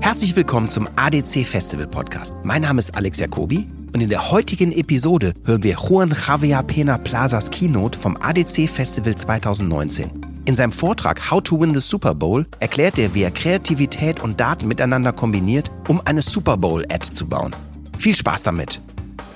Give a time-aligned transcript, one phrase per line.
[0.00, 2.34] Herzlich willkommen zum ADC Festival Podcast.
[2.44, 6.98] Mein Name ist Alex Jacobi und in der heutigen Episode hören wir Juan Javier Pena
[6.98, 10.10] Plazas Keynote vom ADC Festival 2019.
[10.46, 14.40] In seinem Vortrag How to Win the Super Bowl erklärt er, wie er Kreativität und
[14.40, 17.54] Daten miteinander kombiniert, um eine Super Bowl-Ad zu bauen.
[17.98, 18.82] Viel Spaß damit!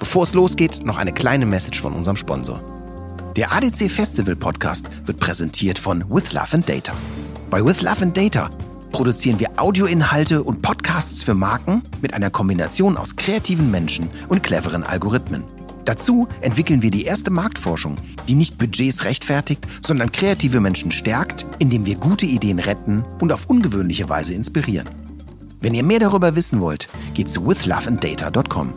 [0.00, 2.60] Bevor es losgeht, noch eine kleine Message von unserem Sponsor.
[3.36, 6.92] Der ADC Festival Podcast wird präsentiert von With Love and Data.
[7.50, 8.48] Bei With Love and Data
[8.92, 14.84] produzieren wir Audioinhalte und Podcasts für Marken mit einer Kombination aus kreativen Menschen und cleveren
[14.84, 15.42] Algorithmen.
[15.84, 17.96] Dazu entwickeln wir die erste Marktforschung,
[18.28, 23.46] die nicht Budgets rechtfertigt, sondern kreative Menschen stärkt, indem wir gute Ideen retten und auf
[23.46, 24.88] ungewöhnliche Weise inspirieren.
[25.60, 28.74] Wenn ihr mehr darüber wissen wollt, geht zu withloveanddata.com.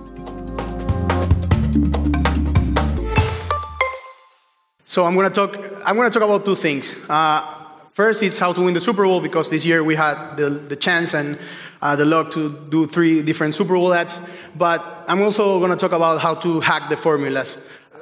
[4.87, 5.53] So I'm going to talk.
[5.85, 6.95] I'm going to talk about two things.
[7.09, 10.51] Uh, First, it's how to win the Super Bowl because this year we had the,
[10.51, 11.35] the chance and
[11.81, 14.21] uh, the luck to do three different Super Bowl ads.
[14.55, 17.57] But I'm also going to talk about how to hack the formulas.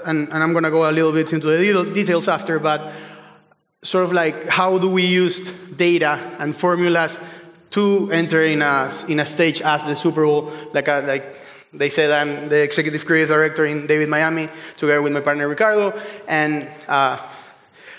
[0.05, 2.92] And, and I'm going to go a little bit into the details after, but
[3.83, 7.17] sort of like how do we use data and formulas
[7.70, 11.38] to enter in a, in a stage as the Super Bowl, like, a, like
[11.73, 15.99] they said I'm the executive creative director in David Miami, together with my partner Ricardo,
[16.27, 17.17] and uh,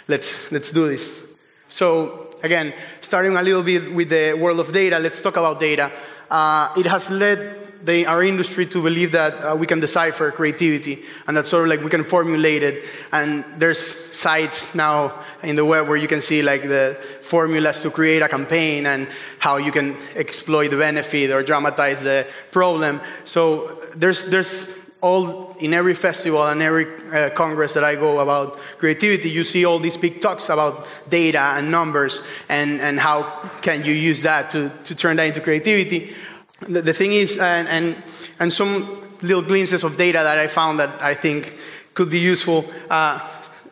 [0.09, 1.27] let's, let's do this.
[1.69, 5.91] So, again, starting a little bit with the world of data, let's talk about data.
[6.31, 11.05] Uh, it has led the, our industry to believe that uh, we can decipher creativity
[11.27, 12.84] and that sort of like we can formulate it.
[13.12, 15.12] And there's sites now
[15.43, 19.09] in the web where you can see like the formulas to create a campaign and
[19.39, 23.01] how you can exploit the benefit or dramatize the problem.
[23.25, 24.69] So there's, there's
[25.00, 29.65] all in every festival and every uh, congress that I go about creativity, you see
[29.65, 33.23] all these big talks about data and numbers and, and how
[33.62, 36.15] can you use that to, to turn that into creativity.
[36.61, 37.97] The, the thing is, and, and,
[38.41, 41.53] and some little glimpses of data that I found that I think
[41.94, 42.65] could be useful.
[42.89, 43.19] Uh,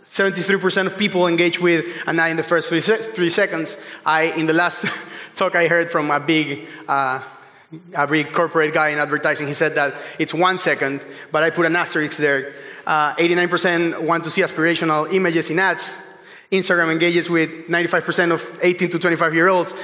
[0.02, 3.82] 73% of people engage with and not in the first three, three seconds.
[4.06, 4.86] I, in the last
[5.34, 7.22] talk I heard from a big uh,
[7.96, 11.66] a big corporate guy in advertising, he said that it's one second, but I put
[11.66, 12.52] an asterisk there.
[12.86, 15.96] Uh, 89% want to see aspirational images in ads.
[16.52, 19.74] Instagram engages with 95% of 18 to 25 year olds,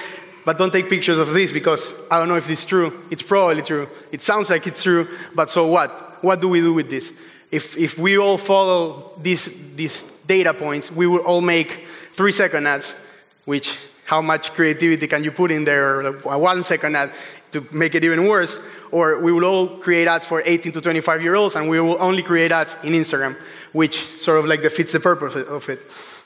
[0.50, 3.05] but don't take pictures of this because I don't know if this is true.
[3.09, 3.88] It's probably true.
[4.11, 5.91] It sounds like it's true, but so what?
[6.25, 7.12] What do we do with this?
[7.53, 12.66] If, if we all follow these, these data points, we will all make three second
[12.66, 13.00] ads,
[13.44, 16.00] which how much creativity can you put in there?
[16.00, 17.12] A one second ad
[17.53, 18.60] to make it even worse,
[18.91, 22.03] or we will all create ads for 18 to 25 year olds and we will
[22.03, 23.37] only create ads in Instagram,
[23.71, 25.78] which sort of like defeats the purpose of it.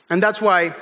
[0.09, 0.73] And that's why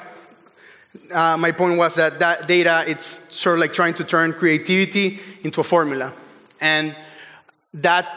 [1.14, 5.20] uh, my point was that that data, it's sort of like trying to turn creativity
[5.44, 6.14] into a formula.
[6.62, 6.96] And
[7.74, 8.08] that,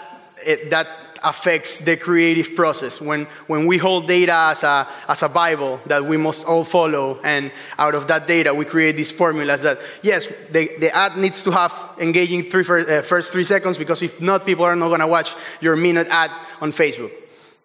[0.46, 0.86] it, that
[1.22, 3.00] affects the creative process.
[3.00, 7.18] When, when we hold data as a, as a Bible that we must all follow,
[7.24, 11.42] and out of that data, we create these formulas that, yes, the, the ad needs
[11.42, 14.88] to have engaging three first, uh, first three seconds, because if not, people are not
[14.88, 17.12] going to watch your minute ad on Facebook.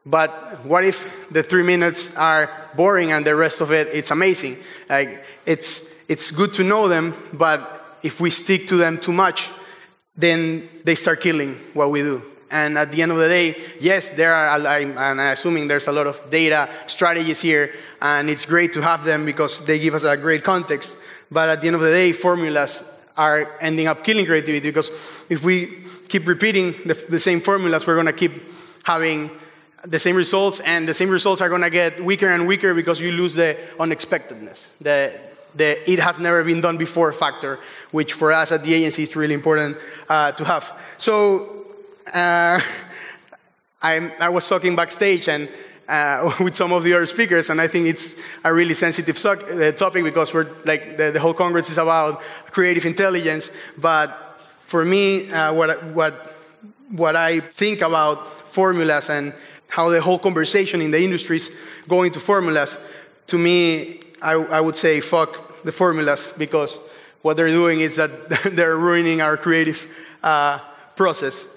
[0.06, 0.32] But
[0.66, 4.58] what if the three minutes are boring and the rest of it, it's amazing?
[4.90, 9.50] Like, it's, it's good to know them, but if we stick to them too much,
[10.16, 12.22] then they start killing what we do.
[12.50, 16.08] And at the end of the day, yes, there are, I'm, assuming there's a lot
[16.08, 20.18] of data strategies here, and it's great to have them because they give us a
[20.18, 20.98] great context.
[21.32, 22.84] But at the end of the day, formulas
[23.16, 24.90] are ending up killing creativity because
[25.30, 25.68] if we
[26.10, 28.34] keep repeating the, the same formulas, we're going to keep
[28.84, 29.30] having
[29.84, 33.02] the same results, and the same results are going to get weaker and weaker because
[33.02, 35.20] you lose the unexpectedness, the,
[35.56, 37.60] the it has never been done before factor,
[37.92, 39.78] which for us at the agency is really important
[40.08, 40.80] uh, to have.
[40.98, 41.66] So
[42.14, 42.60] uh,
[43.82, 45.50] I, I, was talking backstage and
[45.90, 49.32] uh, with some of the other speakers, and I think it's a really sensitive so-
[49.32, 52.22] uh, topic because we're like the, the, whole congress is about
[52.52, 53.52] creative intelligence.
[53.78, 54.10] But
[54.64, 56.38] for me, uh, what what
[56.90, 59.34] what I think about formulas and
[59.72, 61.50] how the whole conversation in the industry is
[61.88, 62.78] going to formulas,
[63.28, 66.78] to me, I, I would say fuck the formulas because
[67.22, 68.12] what they're doing is that
[68.52, 69.88] they're ruining our creative
[70.22, 70.60] uh,
[70.98, 71.56] process.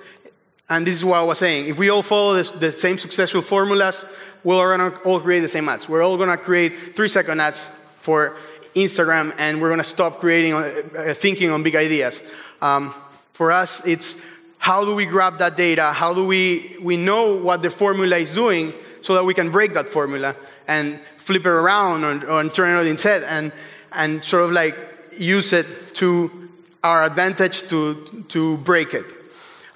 [0.70, 1.66] And this is what I was saying.
[1.66, 4.06] If we all follow this, the same successful formulas,
[4.44, 5.88] we're all going to all create the same ads.
[5.88, 7.66] We're all going to create three second ads
[7.98, 8.36] for
[8.76, 12.22] Instagram, and we're going to stop creating, uh, thinking on big ideas.
[12.62, 12.94] Um,
[13.32, 14.22] for us, it's
[14.64, 15.92] how do we grab that data?
[15.92, 18.72] How do we, we know what the formula is doing
[19.02, 20.34] so that we can break that formula
[20.66, 23.24] and flip it around or, or turn it head?
[23.24, 23.52] And,
[23.92, 24.74] and sort of like
[25.18, 25.66] use it
[25.96, 26.48] to
[26.82, 29.04] our advantage to, to break it.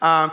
[0.00, 0.30] Uh,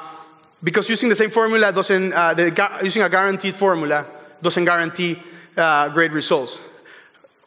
[0.63, 4.05] because using the same formula doesn't, uh, the, using a guaranteed formula
[4.41, 5.17] doesn't guarantee
[5.57, 6.59] uh, great results.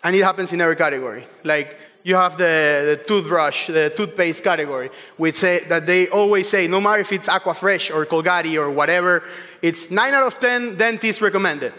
[0.04, 1.24] And it happens in every category.
[1.42, 6.66] Like you have the, the toothbrush, the toothpaste category, which say that they always say,
[6.66, 9.22] no matter if it's Aquafresh or Colgate or whatever,
[9.62, 11.74] it's 9 out of 10 dentists recommend it.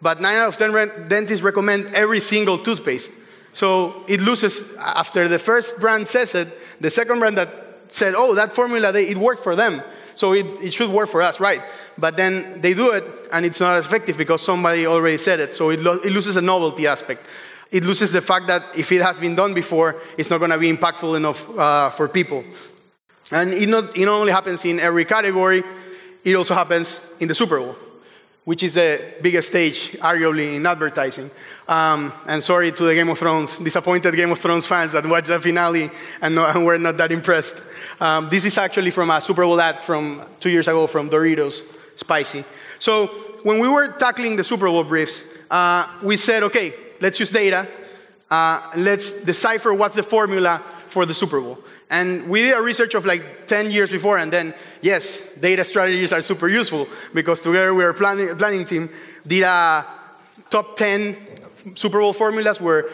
[0.00, 3.12] But 9 out of 10 re- dentists recommend every single toothpaste.
[3.52, 6.48] So it loses, after the first brand says it,
[6.80, 7.48] the second brand that
[7.88, 9.82] said, oh, that formula, they, it worked for them.
[10.14, 11.60] So it, it should work for us, right?
[11.96, 15.54] But then they do it and it's not as effective because somebody already said it.
[15.54, 17.26] So it, lo- it loses a novelty aspect.
[17.70, 20.58] It loses the fact that if it has been done before, it's not going to
[20.58, 22.44] be impactful enough uh, for people.
[23.30, 25.62] And it not, it not only happens in every category,
[26.24, 27.76] it also happens in the Super Bowl,
[28.44, 31.30] which is the biggest stage, arguably, in advertising.
[31.68, 35.26] Um, and sorry to the Game of Thrones, disappointed Game of Thrones fans that watched
[35.26, 35.90] the finale
[36.22, 37.62] and, no, and were not that impressed.
[38.00, 41.62] Um, this is actually from a Super Bowl ad from two years ago from Doritos,
[41.96, 42.44] spicy.
[42.78, 43.08] So
[43.42, 47.66] when we were tackling the Super Bowl briefs, uh, we said, okay, let's use data.
[48.30, 51.58] Uh, let's decipher what's the formula for the Super Bowl.
[51.90, 56.12] And we did a research of like 10 years before, and then, yes, data strategies
[56.12, 58.90] are super useful because together we are planning, planning team
[59.26, 59.86] did a
[60.50, 61.16] top 10
[61.74, 62.86] Super Bowl formulas where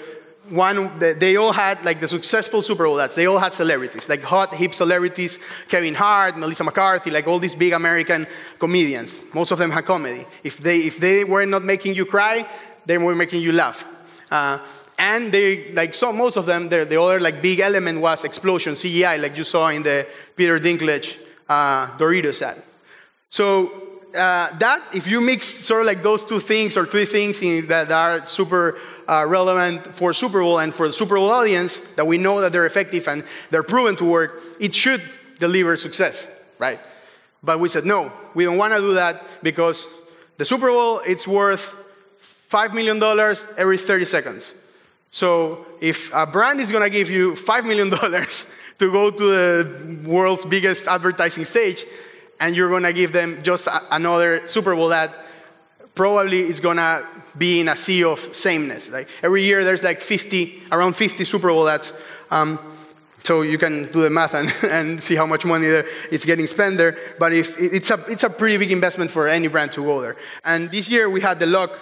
[0.50, 3.14] one, they all had like the successful Super Bowl ads.
[3.14, 7.54] They all had celebrities, like hot, hip celebrities, Kevin Hart, Melissa McCarthy, like all these
[7.54, 8.26] big American
[8.58, 9.22] comedians.
[9.32, 10.24] Most of them had comedy.
[10.42, 12.46] If they, if they were not making you cry,
[12.86, 13.84] they were making you laugh.
[14.30, 14.58] Uh,
[14.98, 19.20] and they, like so, most of them, the other like big element was explosion, CGI,
[19.20, 22.62] like you saw in the Peter Dinklage uh, Doritos ad.
[23.28, 23.84] So
[24.14, 27.66] uh, that, if you mix sort of like those two things or three things in,
[27.66, 28.78] that are super
[29.08, 32.52] uh, relevant for Super Bowl and for the Super Bowl audience, that we know that
[32.52, 35.02] they're effective and they're proven to work, it should
[35.40, 36.78] deliver success, right?
[37.42, 39.88] But we said, no, we don't want to do that because
[40.36, 41.83] the Super Bowl, it's worth
[42.50, 43.02] $5 million
[43.56, 44.54] every 30 seconds.
[45.10, 47.90] So if a brand is going to give you $5 million
[48.78, 51.84] to go to the world's biggest advertising stage,
[52.40, 55.12] and you're going to give them just another Super Bowl ad,
[55.94, 57.06] probably it's going to
[57.38, 58.90] be in a sea of sameness.
[58.90, 61.92] Like every year there's like 50, around 50 Super Bowl ads.
[62.30, 62.58] Um,
[63.20, 65.66] so you can do the math and, and see how much money
[66.10, 66.98] it's getting spent there.
[67.18, 70.16] But if it's a, it's a pretty big investment for any brand to go there.
[70.44, 71.78] And this year we had the luck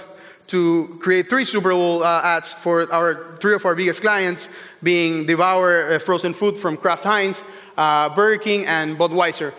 [0.49, 5.27] to create three Super Bowl uh, ads for our three of our biggest clients, being
[5.27, 7.45] Devour uh, frozen food from Kraft Heinz,
[7.77, 9.53] uh, Burger King, and Budweiser.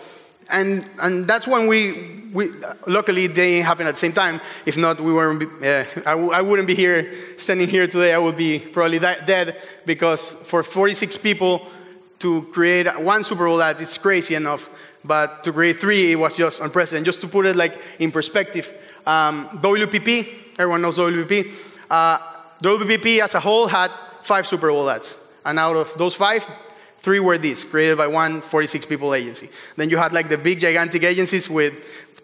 [0.50, 2.48] And, and that's when we, we
[2.86, 4.40] luckily they happened at the same time.
[4.66, 5.42] If not, we weren't.
[5.42, 8.12] Uh, I w- I wouldn't be here, standing here today.
[8.12, 11.66] I would be probably dead because for 46 people
[12.18, 14.68] to create one Super Bowl ad, is crazy enough.
[15.04, 17.04] But to create three, it was just unprecedented.
[17.04, 18.72] Just to put it like in perspective,
[19.06, 21.78] um, WPP, everyone knows WPP.
[21.90, 22.18] Uh,
[22.62, 23.90] WPP as a whole had
[24.22, 26.46] five Super Bowl ads, and out of those five,
[26.98, 29.48] three were these, created by one 46 people agency.
[29.76, 31.74] Then you had like the big gigantic agencies with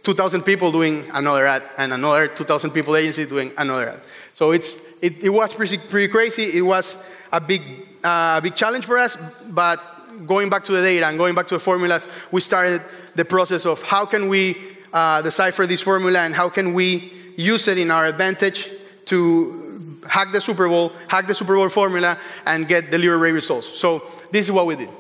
[0.03, 4.01] 2,000 people doing another ad, and another 2,000 people agency doing another ad.
[4.35, 6.59] So it's it, it was pretty, pretty crazy.
[6.59, 7.63] It was a big
[8.03, 9.17] uh, big challenge for us,
[9.51, 9.79] but
[10.27, 12.83] going back to the data and going back to the formulas, we started
[13.15, 14.57] the process of how can we
[14.93, 18.69] uh, decipher this formula and how can we use it in our advantage
[19.07, 23.67] to hack the Super Bowl, hack the Super Bowl formula, and get delivery results.
[23.67, 24.91] So this is what we did.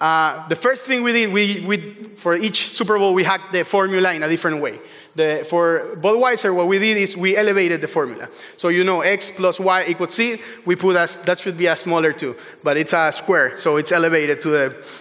[0.00, 1.78] Uh, the first thing we did, we, we,
[2.16, 4.78] for each Super Bowl, we hacked the formula in a different way.
[5.14, 8.28] The, for Budweiser, what we did is we elevated the formula.
[8.58, 10.36] So you know X plus Y equals C.
[10.66, 13.92] we put as, that should be a smaller two, but it's a square, so it's
[13.92, 15.00] elevated to the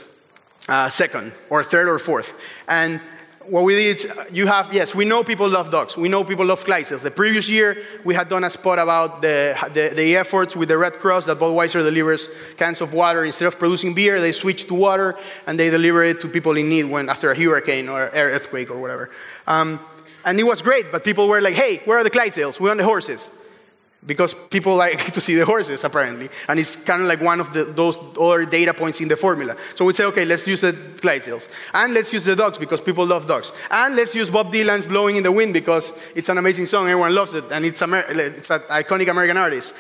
[0.70, 2.40] uh, second or third or fourth.
[2.70, 3.02] And
[3.48, 5.98] what we did, you have, yes, we know people love dogs.
[5.98, 7.02] We know people love Clydesdales.
[7.02, 10.78] The previous year, we had done a spot about the, the, the, efforts with the
[10.78, 13.24] Red Cross that Budweiser delivers cans of water.
[13.24, 15.16] Instead of producing beer, they switch to water
[15.48, 18.80] and they deliver it to people in need when after a hurricane or earthquake or
[18.80, 19.10] whatever.
[19.48, 19.80] Um,
[20.24, 22.60] and it was great, but people were like, hey, where are the Clydesdales?
[22.60, 23.30] We want the horses
[24.05, 26.29] because people like to see the horses apparently.
[26.47, 29.55] And it's kind of like one of the, those other data points in the formula.
[29.75, 33.05] So we say okay let's use the Clydesdales and let's use the dogs because people
[33.05, 33.51] love dogs.
[33.69, 36.88] And let's use bob dylan's blowing in the wind because it's an amazing song.
[36.88, 37.45] Everyone loves it.
[37.51, 39.75] And it's, Amer- it's an iconic american artist.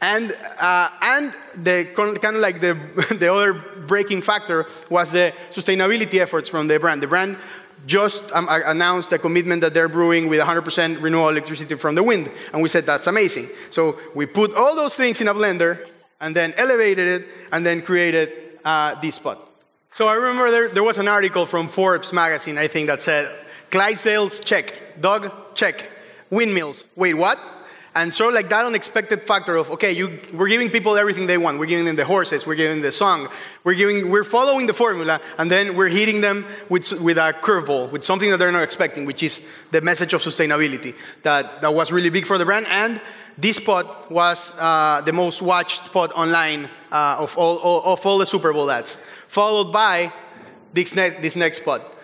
[0.00, 2.74] And, uh, and the kind of like the,
[3.18, 3.54] the other
[3.86, 7.02] breaking factor was the sustainability efforts from the brand.
[7.02, 7.38] The brand
[7.84, 12.30] just um, announced a commitment that they're brewing with 100% renewable electricity from the wind.
[12.52, 13.48] And we said, that's amazing.
[13.70, 15.86] So we put all those things in a blender
[16.20, 18.32] and then elevated it, and then created
[18.64, 19.46] uh, this spot.
[19.92, 23.30] So I remember there, there was an article from Forbes magazine, I think, that said,
[23.70, 24.72] Clydesdales, check.
[25.00, 25.88] Dog, check.
[26.30, 27.38] Windmills, wait, what?
[27.96, 31.58] And so like that unexpected factor of, okay, you, we're giving people everything they want.
[31.58, 33.28] We're giving them the horses, we're giving them the song,
[33.64, 37.90] we're giving, we're following the formula, and then we're hitting them with, with a curveball,
[37.90, 41.90] with something that they're not expecting, which is the message of sustainability that, that was
[41.90, 42.66] really big for the brand.
[42.68, 43.00] And
[43.38, 48.18] this spot was uh, the most watched spot online uh, of, all, all, of all
[48.18, 50.12] the Super Bowl ads, followed by
[50.74, 51.95] this next, this next spot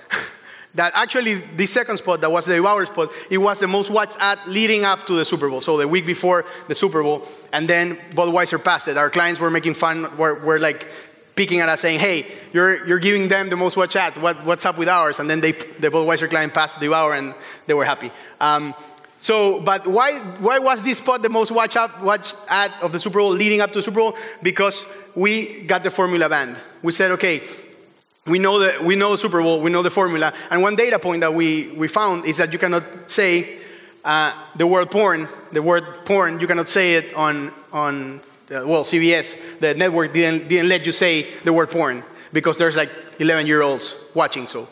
[0.75, 4.17] that actually the second spot that was the Devour spot, it was the most watched
[4.21, 5.61] ad leading up to the Super Bowl.
[5.61, 8.97] So the week before the Super Bowl, and then Budweiser passed it.
[8.97, 10.89] Our clients were making fun, were, were like
[11.35, 14.67] picking at us saying, hey, you're, you're giving them the most watched ad, what, what's
[14.67, 15.19] up with ours?
[15.19, 17.35] And then they, the Budweiser client passed the Devour and
[17.67, 18.11] they were happy.
[18.41, 18.75] Um,
[19.19, 22.99] so, but why, why was this spot the most watched, up, watched ad of the
[22.99, 24.17] Super Bowl leading up to the Super Bowl?
[24.43, 26.57] Because we got the formula banned.
[26.83, 27.43] We said, okay,
[28.27, 30.33] we know the, we know the Super Bowl, we know the formula.
[30.51, 33.59] And one data point that we, we found is that you cannot say
[34.05, 38.85] uh, the word porn, the word porn, you cannot say it on, on uh, well,
[38.85, 43.47] CBS, the network didn't, didn't let you say the word porn because there's like 11
[43.47, 44.69] year olds watching, so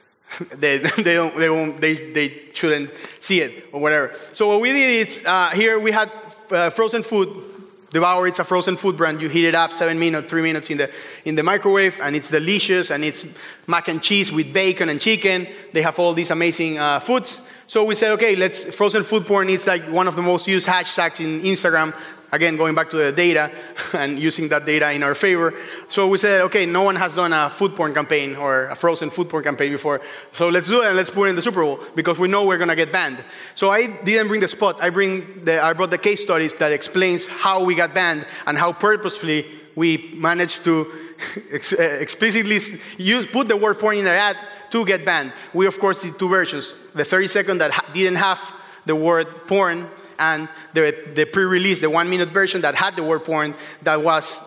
[0.56, 4.12] they, they, don't, they, won't, they, they shouldn't see it or whatever.
[4.32, 6.10] So what we did is uh, here we had
[6.50, 7.57] uh, frozen food
[7.90, 9.22] Devour, it's a frozen food brand.
[9.22, 10.90] You heat it up seven minutes, three minutes in the,
[11.24, 13.34] in the microwave, and it's delicious, and it's
[13.66, 15.46] mac and cheese with bacon and chicken.
[15.72, 17.40] They have all these amazing uh, foods.
[17.66, 20.68] So we said, okay, let's, frozen food porn, it's like one of the most used
[20.68, 21.94] hashtags in Instagram.
[22.30, 23.50] Again, going back to the data
[23.94, 25.54] and using that data in our favor.
[25.88, 29.08] So we said, okay, no one has done a food porn campaign or a frozen
[29.08, 30.02] food porn campaign before.
[30.32, 32.44] So let's do it and let's put it in the Super Bowl because we know
[32.44, 33.24] we're going to get banned.
[33.54, 34.82] So I didn't bring the spot.
[34.82, 38.58] I bring the, I brought the case studies that explains how we got banned and
[38.58, 40.86] how purposefully we managed to
[41.50, 42.58] eh, explicitly
[42.98, 44.36] use, put the word porn in the ad
[44.70, 45.32] to get banned.
[45.54, 46.74] We, of course, did two versions.
[46.94, 48.52] The 30 second that didn't have
[48.84, 49.86] the word porn
[50.18, 54.40] and the, the pre-release, the one-minute version that had the word porn that was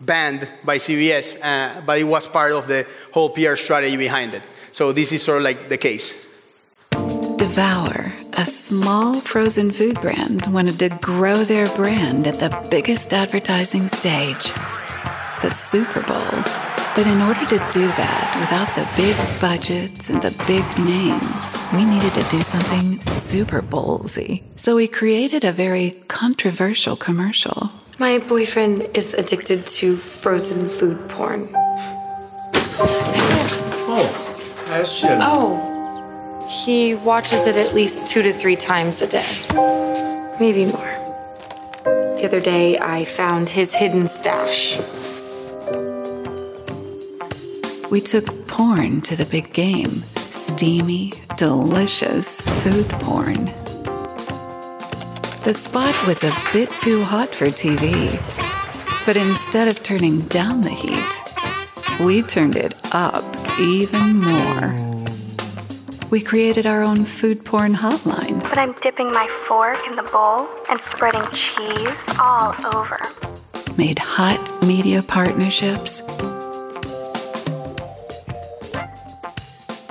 [0.00, 4.42] banned by CBS, uh, but it was part of the whole PR strategy behind it.
[4.72, 6.24] So this is sort of like the case.
[7.36, 13.88] Devour, a small frozen food brand, wanted to grow their brand at the biggest advertising
[13.88, 14.52] stage,
[15.42, 16.63] the Super Bowl.
[16.96, 21.84] But in order to do that without the big budgets and the big names, we
[21.84, 24.44] needed to do something super ballsy.
[24.54, 27.72] So we created a very controversial commercial.
[27.98, 31.48] My boyfriend is addicted to frozen food porn.
[33.86, 35.18] Oh, as should.
[35.20, 39.26] Oh, he watches it at least two to three times a day,
[40.38, 40.94] maybe more.
[41.84, 44.78] The other day, I found his hidden stash
[47.90, 49.90] we took porn to the big game
[50.30, 53.46] steamy, delicious food porn.
[55.44, 58.10] The spot was a bit too hot for TV,
[59.06, 63.24] but instead of turning down the heat, we turned it up
[63.60, 64.74] even more.
[66.10, 68.42] We created our own food porn hotline.
[68.42, 72.98] But I'm dipping my fork in the bowl and spreading cheese all over.
[73.76, 76.02] Made hot media partnerships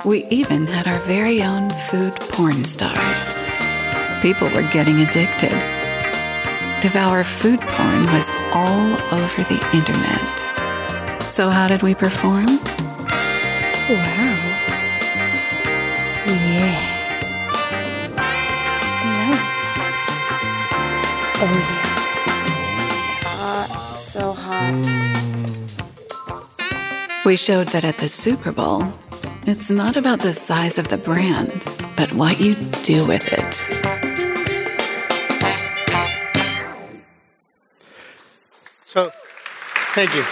[0.04, 3.42] We even had our very own food porn stars.
[4.20, 5.56] People were getting addicted.
[6.82, 10.28] Devour food porn was all over the internet.
[11.22, 12.58] So, how did we perform?
[13.88, 14.36] Wow.
[16.26, 16.80] Yeah.
[19.14, 19.48] Nice.
[21.40, 21.94] Oh, yeah.
[23.24, 24.74] Hot, so hot.
[27.24, 28.92] We showed that at the Super Bowl,
[29.46, 31.52] it's not about the size of the brand,
[31.96, 33.54] but what you do with it.
[38.84, 39.10] So,
[39.94, 40.24] thank you.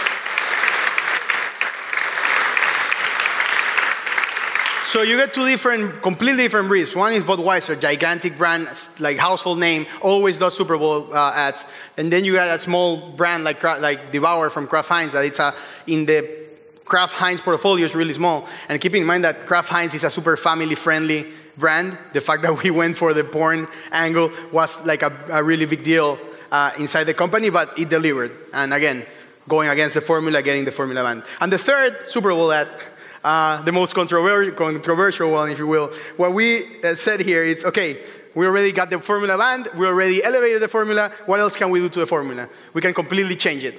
[4.93, 6.95] So you get two different, completely different briefs.
[6.95, 8.67] One is Budweiser, gigantic brand,
[8.99, 11.65] like household name, always does Super Bowl uh, ads.
[11.97, 15.39] And then you got a small brand like like Devour from Kraft Heinz that it's
[15.39, 15.55] a
[15.87, 16.42] in the
[16.85, 18.47] Kraft Heinz portfolio is really small.
[18.69, 21.25] And keeping in mind that Kraft Heinz is a super family friendly
[21.57, 25.65] brand, the fact that we went for the porn angle was like a, a really
[25.65, 26.17] big deal
[26.51, 28.31] uh, inside the company, but it delivered.
[28.53, 29.05] And again,
[29.47, 31.23] going against the formula, getting the formula banned.
[31.39, 32.67] And the third Super Bowl ad,
[33.23, 35.87] uh, the most controversial, one, if you will,
[36.17, 37.97] what we uh, said here is okay,
[38.35, 39.69] We already got the formula banned.
[39.75, 41.11] We already elevated the formula.
[41.25, 42.49] What else can we do to the formula?
[42.73, 43.75] We can completely change it.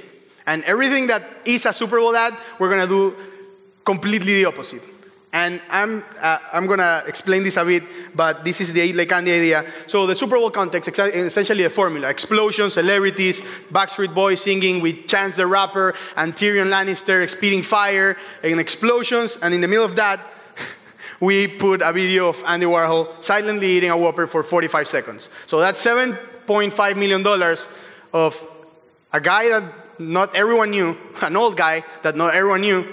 [0.47, 3.17] And everything that is a Super Bowl ad, we're going to do
[3.85, 4.83] completely the opposite.
[5.35, 7.83] And I'm, uh, I'm going to explain this a bit,
[8.15, 9.65] but this is the Like Andy idea.
[9.89, 12.09] So the Super Bowl context, is essentially a formula.
[12.09, 13.41] Explosions, celebrities,
[13.73, 19.37] Backstreet Boys singing with Chance the Rapper and Tyrion Lannister spitting fire and explosions.
[19.43, 20.21] And in the middle of that,
[21.21, 25.31] we put a video of Andy Warhol silently eating a Whopper for 45 seconds.
[25.47, 27.27] So that's $7.5 million
[28.13, 28.51] of
[29.13, 32.87] a guy that not everyone knew, an old guy that not everyone knew,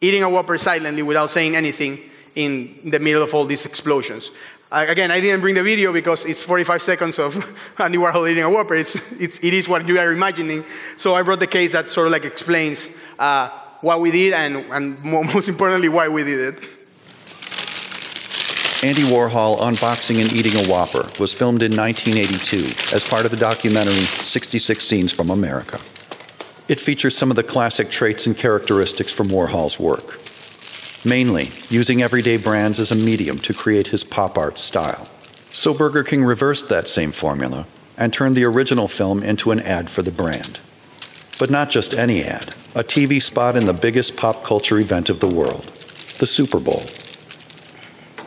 [0.00, 1.98] eating a Whopper silently without saying anything
[2.34, 4.30] in the middle of all these explosions.
[4.70, 7.36] Uh, again, I didn't bring the video because it's 45 seconds of
[7.78, 8.74] Andy Warhol eating a Whopper.
[8.74, 10.64] It's, it's, it is what you are imagining.
[10.96, 13.50] So I brought the case that sort of like explains uh,
[13.82, 16.70] what we did and, and most importantly, why we did it.
[18.82, 23.36] Andy Warhol unboxing and eating a Whopper was filmed in 1982 as part of the
[23.36, 25.80] documentary 66 Scenes from America.
[26.66, 30.18] It features some of the classic traits and characteristics from Warhol's work,
[31.04, 35.08] mainly using everyday brands as a medium to create his pop art style.
[35.50, 37.66] So Burger King reversed that same formula
[37.98, 40.60] and turned the original film into an ad for the brand.
[41.38, 45.20] But not just any ad, a TV spot in the biggest pop culture event of
[45.20, 45.70] the world,
[46.18, 46.84] the Super Bowl.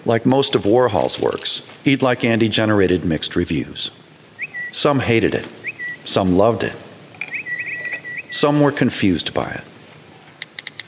[0.06, 3.90] Like most of Warhol's works, Eat Like Andy generated mixed reviews.
[4.72, 5.48] Some hated it,
[6.06, 6.76] some loved it,
[8.38, 9.64] some were confused by it.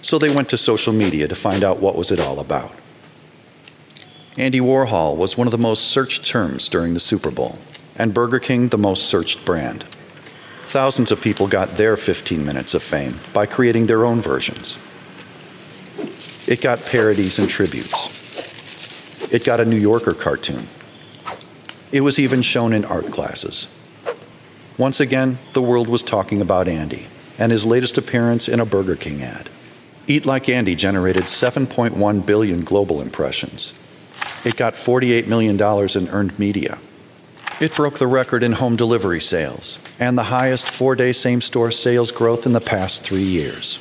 [0.02, 2.72] So they went to social media to find out what was it all about.
[4.38, 7.58] Andy Warhol was one of the most searched terms during the Super Bowl,
[7.96, 9.84] and Burger King the most searched brand.
[10.66, 14.78] Thousands of people got their 15 minutes of fame by creating their own versions.
[16.46, 18.10] It got parodies and tributes.
[19.32, 20.68] It got a New Yorker cartoon.
[21.92, 23.68] It was even shown in art classes.
[24.78, 27.08] Once again, the world was talking about Andy
[27.40, 29.50] and his latest appearance in a Burger King ad.
[30.06, 33.74] Eat Like Andy generated 7.1 billion global impressions.
[34.44, 36.78] It got $48 million in earned media.
[37.60, 41.72] It broke the record in home delivery sales and the highest four day same store
[41.72, 43.80] sales growth in the past three years.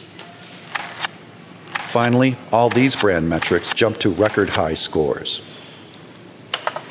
[1.70, 5.42] Finally, all these brand metrics jumped to record high scores.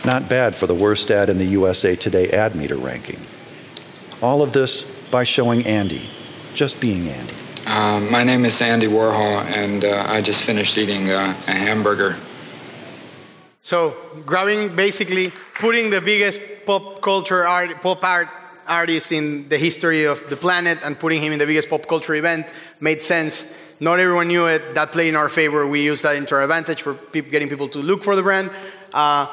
[0.06, 3.20] Not bad for the worst ad in the USA Today ad meter ranking.
[4.22, 6.10] All of this by showing Andy,
[6.58, 7.34] just being Andy.
[7.68, 12.16] Um, my name is Andy Warhol, and uh, I just finished eating uh, a hamburger.
[13.62, 18.30] So, grabbing basically putting the biggest pop culture art, pop art
[18.68, 22.16] artist in the history of the planet and putting him in the biggest pop culture
[22.16, 22.48] event
[22.80, 23.54] made sense.
[23.80, 24.74] Not everyone knew it.
[24.74, 25.68] That played in our favor.
[25.68, 28.50] We used that into our advantage for people, getting people to look for the brand.
[28.92, 29.28] Uh,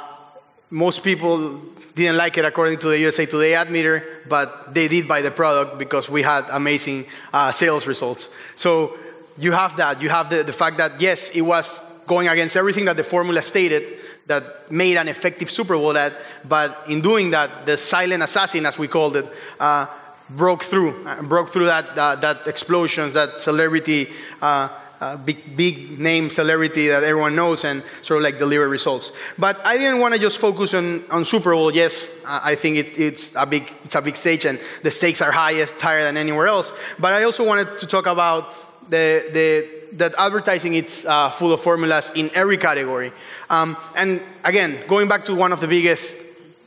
[0.75, 1.61] most people
[1.95, 5.31] didn't like it according to the USA Today ad meter, but they did buy the
[5.31, 8.29] product because we had amazing uh, sales results.
[8.57, 8.99] So
[9.39, 10.03] you have that.
[10.03, 13.41] You have the, the fact that, yes, it was going against everything that the formula
[13.43, 13.85] stated
[14.27, 16.13] that made an effective Super Bowl ad,
[16.49, 19.27] but in doing that, the silent assassin, as we called it,
[19.61, 19.87] uh,
[20.31, 24.09] broke through, uh, broke through that, uh, that explosion, that celebrity
[24.43, 24.69] uh,
[25.01, 29.13] uh, big, big name celebrity that everyone knows and sort of like deliver results.
[29.39, 31.73] But I didn't want to just focus on, on Super Bowl.
[31.73, 35.33] Yes, I think it, it's, a big, it's a big stage and the stakes are
[35.33, 36.73] highest, higher than anywhere else.
[36.99, 38.53] But I also wanted to talk about
[38.91, 43.13] the, the, that advertising is uh, full of formulas in every category.
[43.51, 46.19] Um, and again, going back to one of the biggest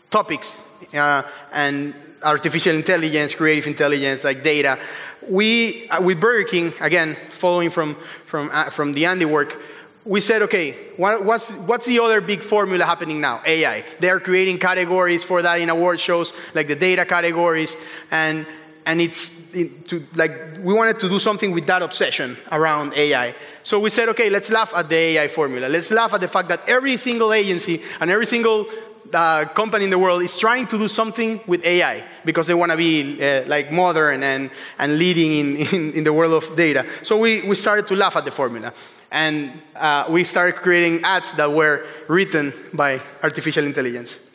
[0.09, 4.77] topics uh, and artificial intelligence, creative intelligence, like data
[5.29, 9.59] we, uh, with Burger King, again, following from, from, uh, from the Andy work,
[10.05, 13.41] we said, okay, what, what's, what's the other big formula happening now?
[13.45, 13.83] AI.
[13.99, 17.75] They're creating categories for that in award shows, like the data categories,
[18.09, 18.45] and,
[18.85, 23.35] and it's it, to, like, we wanted to do something with that obsession around AI.
[23.63, 25.67] So we said, okay, let's laugh at the AI formula.
[25.67, 28.65] Let's laugh at the fact that every single agency and every single
[29.13, 32.71] uh, company in the world is trying to do something with AI because they want
[32.71, 36.85] to be uh, like modern and, and leading in, in, in, the world of data.
[37.03, 38.73] So we, we started to laugh at the formula.
[39.11, 44.31] And uh, we started creating ads that were written by artificial intelligence.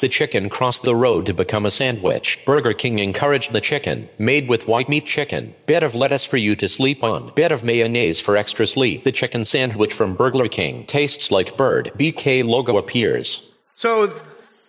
[0.00, 2.38] The chicken crossed the road to become a sandwich.
[2.44, 6.54] Burger King encouraged the chicken, made with white meat chicken, bed of lettuce for you
[6.56, 9.04] to sleep on, bed of mayonnaise for extra sleep.
[9.04, 11.92] The chicken sandwich from Burger King tastes like bird.
[11.96, 13.50] BK logo appears.
[13.74, 14.12] So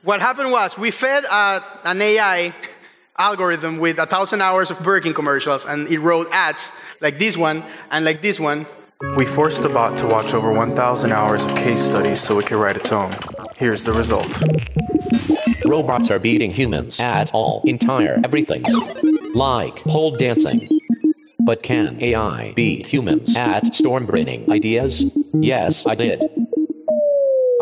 [0.03, 2.53] what happened was we fed uh, an AI
[3.17, 7.35] algorithm with a thousand hours of Burger King commercials, and it wrote ads like this
[7.35, 8.65] one and like this one.
[9.15, 12.57] We forced the bot to watch over 1,000 hours of case studies so it could
[12.57, 13.11] write its own.
[13.57, 14.29] Here's the result.
[15.65, 18.71] Robots are beating humans at all entire everythings.
[19.33, 20.69] Like pole dancing.
[21.39, 25.05] But can AI beat humans at storm braining ideas?
[25.33, 26.21] Yes, I did.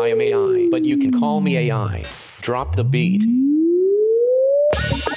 [0.02, 2.02] I am AI, but you can call me AI.
[2.42, 3.24] Drop the beat.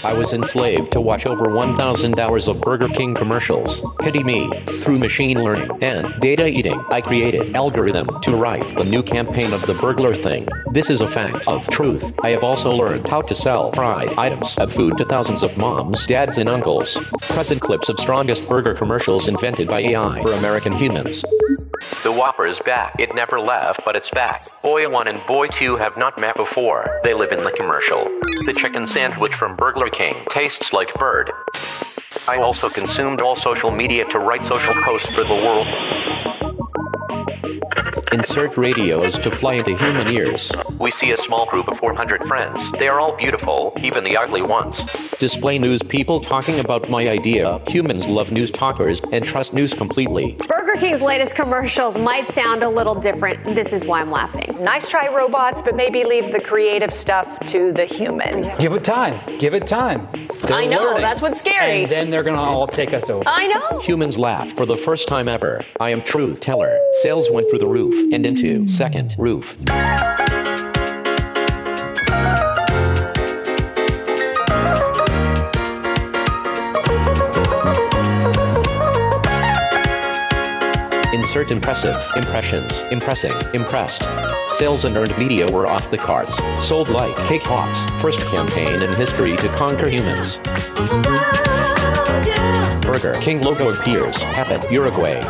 [0.01, 3.85] I was enslaved to watch over 1,000 hours of Burger King commercials.
[3.99, 4.49] Pity me.
[4.65, 9.65] Through machine learning and data eating, I created algorithm to write the new campaign of
[9.67, 10.47] the burglar thing.
[10.71, 12.13] This is a fact of truth.
[12.21, 16.05] I have also learned how to sell fried items of food to thousands of moms,
[16.05, 16.95] dads, and uncles.
[17.21, 21.23] Present clips of strongest burger commercials invented by AI for American humans.
[22.03, 22.95] The Whopper is back.
[22.99, 24.47] It never left, but it's back.
[24.61, 26.99] Boy 1 and Boy 2 have not met before.
[27.03, 28.03] They live in the commercial.
[28.45, 31.31] The chicken sandwich from Burger King tastes like bird.
[32.27, 36.38] I also consumed all social media to write social posts for the world.
[38.11, 40.51] Insert radios to fly into human ears.
[40.79, 42.71] We see a small group of 400 friends.
[42.71, 44.81] They are all beautiful, even the ugly ones.
[45.19, 47.61] Display news people talking about my idea.
[47.67, 50.37] Humans love news talkers and trust news completely.
[50.47, 53.43] Burger King's latest commercials might sound a little different.
[53.53, 54.55] This is why I'm laughing.
[54.63, 58.47] Nice try, robots, but maybe leave the creative stuff to the humans.
[58.59, 59.37] Give it time.
[59.39, 60.07] Give it time.
[60.41, 61.01] They're I know, learning.
[61.01, 61.83] that's what's scary.
[61.83, 63.23] And then they're going to all take us over.
[63.27, 63.79] I know.
[63.79, 65.65] Humans laugh for the first time ever.
[65.81, 66.79] I am truth teller.
[67.01, 69.57] Sales went through the roof and into second roof.
[81.29, 84.01] Insert impressive, impressions, impressing, impressed.
[84.49, 86.35] Sales and earned media were off the charts.
[86.59, 87.83] Sold like cake pots.
[88.01, 90.37] First campaign in history to conquer humans.
[92.81, 94.19] Burger King logo appears.
[94.19, 95.21] Happen, Uruguay.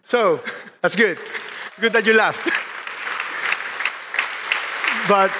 [0.00, 0.40] So
[0.80, 1.18] that's good.
[1.66, 2.46] It's good that you laughed.
[5.10, 5.30] but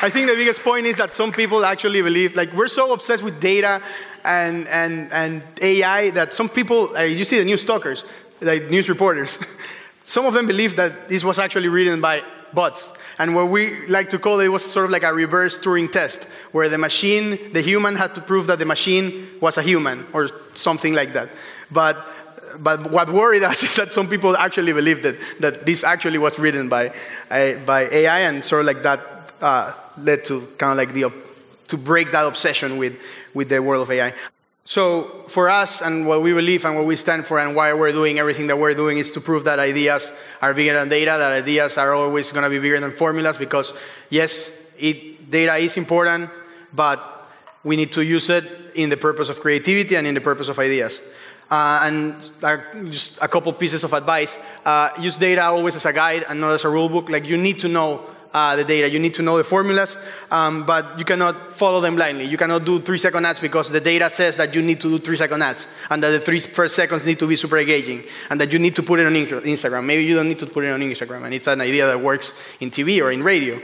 [0.00, 3.22] I think the biggest point is that some people actually believe, like, we're so obsessed
[3.22, 3.82] with data
[4.24, 8.06] and, and, and AI that some people, uh, you see the news talkers,
[8.40, 9.38] like news reporters,
[10.04, 12.22] some of them believed that this was actually written by
[12.52, 12.92] bots.
[13.18, 16.24] And what we like to call it was sort of like a reverse Turing test,
[16.52, 20.28] where the machine, the human had to prove that the machine was a human or
[20.54, 21.28] something like that.
[21.70, 21.96] But
[22.60, 26.38] but what worried us is that some people actually believed that, that this actually was
[26.38, 26.92] written by,
[27.30, 29.00] uh, by AI, and sort of like that
[29.40, 31.12] uh, led to kind of like the,
[31.68, 33.00] to break that obsession with,
[33.34, 34.12] with the world of AI.
[34.68, 37.90] So for us and what we believe and what we stand for and why we're
[37.90, 41.32] doing everything that we're doing is to prove that ideas are bigger than data, that
[41.32, 43.72] ideas are always going to be bigger than formulas because
[44.10, 46.28] yes, it, data is important,
[46.74, 47.00] but
[47.64, 50.58] we need to use it in the purpose of creativity and in the purpose of
[50.58, 51.00] ideas.
[51.50, 54.38] Uh, and just a couple pieces of advice.
[54.66, 57.08] Uh, use data always as a guide and not as a rule book.
[57.08, 58.02] Like you need to know
[58.32, 59.96] uh, the data, you need to know the formulas,
[60.30, 62.24] um, but you cannot follow them blindly.
[62.24, 64.98] You cannot do three second ads because the data says that you need to do
[64.98, 68.40] three second ads and that the three first seconds need to be super engaging and
[68.40, 69.84] that you need to put it on Instagram.
[69.84, 72.56] Maybe you don't need to put it on Instagram and it's an idea that works
[72.60, 73.58] in TV or in radio.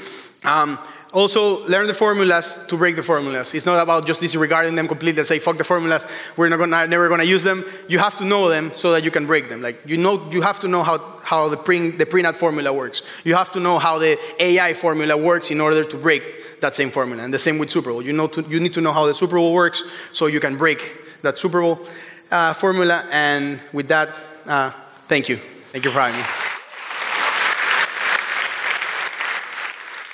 [0.45, 0.79] Um,
[1.15, 3.55] also, learn the formulas to break the formulas.
[3.55, 6.05] It's not about just disregarding them completely and say, fuck the formulas,
[6.37, 7.65] we're not gonna, never going to use them.
[7.89, 9.63] You have to know them so that you can break them.
[9.63, 13.03] Like, you, know, you have to know how, how the, pre, the prenat formula works.
[13.23, 16.91] You have to know how the AI formula works in order to break that same
[16.91, 17.23] formula.
[17.23, 18.03] And the same with Super Bowl.
[18.03, 20.57] You, know to, you need to know how the Super Bowl works so you can
[20.57, 21.79] break that Super Bowl
[22.33, 23.07] uh, formula.
[23.13, 24.09] And with that,
[24.47, 24.73] uh,
[25.07, 25.37] thank you.
[25.37, 26.44] Thank you for having me.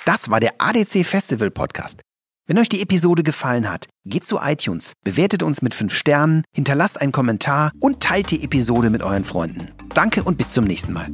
[0.05, 2.01] Das war der ADC Festival Podcast.
[2.47, 6.99] Wenn euch die Episode gefallen hat, geht zu iTunes, bewertet uns mit 5 Sternen, hinterlasst
[6.99, 9.69] einen Kommentar und teilt die Episode mit euren Freunden.
[9.93, 11.07] Danke und bis zum nächsten Mal.